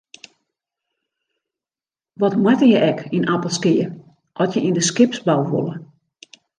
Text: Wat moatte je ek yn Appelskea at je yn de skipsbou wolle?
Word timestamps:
Wat 2.21 2.35
moatte 2.43 2.67
je 2.71 2.79
ek 2.91 2.99
yn 3.17 3.29
Appelskea 3.35 3.85
at 4.41 4.51
je 4.53 4.59
yn 4.67 4.77
de 4.77 4.83
skipsbou 4.89 5.41
wolle? 5.51 5.75